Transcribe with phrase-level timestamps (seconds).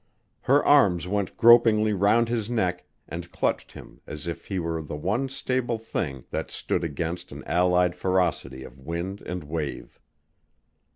[0.41, 4.95] Her arms went gropingly round his neck and clutched him as if he were the
[4.95, 9.99] one stable thing that stood against an allied ferocity of wind and wave.